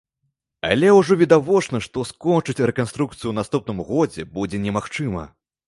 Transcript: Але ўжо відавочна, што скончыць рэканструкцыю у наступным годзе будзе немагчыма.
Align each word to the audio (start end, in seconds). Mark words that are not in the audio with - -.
Але 0.69 0.87
ўжо 0.99 1.17
відавочна, 1.19 1.81
што 1.87 2.07
скончыць 2.13 2.63
рэканструкцыю 2.71 3.29
у 3.35 3.37
наступным 3.43 3.85
годзе 3.93 4.29
будзе 4.41 4.67
немагчыма. 4.69 5.23